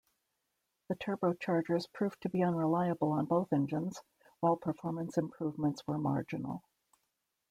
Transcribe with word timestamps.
The 0.89 0.95
turbochargers 0.95 1.85
proved 1.93 2.21
to 2.23 2.29
be 2.29 2.41
unreliable 2.41 3.11
on 3.11 3.25
both 3.27 3.53
engines, 3.53 4.01
while 4.39 4.55
performance 4.57 5.15
improvements 5.15 5.85
were 5.85 5.99
marginal. 5.99 6.63